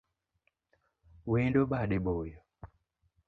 [1.31, 2.39] Wendo bade boyo